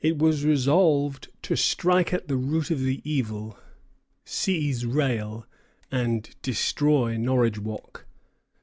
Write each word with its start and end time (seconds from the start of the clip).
It 0.00 0.16
was 0.16 0.46
resolved 0.46 1.28
to 1.42 1.54
strike 1.54 2.14
at 2.14 2.26
the 2.26 2.38
root 2.38 2.70
of 2.70 2.80
the 2.80 3.02
evil, 3.04 3.58
seize 4.24 4.86
Rale, 4.86 5.44
and 5.92 6.34
destroy 6.40 7.18
Norridgewock. 7.18 8.06